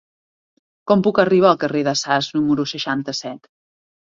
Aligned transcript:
Com 0.91 1.03
puc 1.07 1.21
arribar 1.23 1.49
al 1.51 1.59
carrer 1.65 1.83
de 1.89 1.93
Sas 2.01 2.31
número 2.39 2.67
seixanta-set? 2.73 3.49